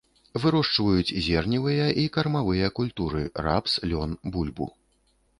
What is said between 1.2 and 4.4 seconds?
зерневыя і кармавыя культуры, рапс, лён,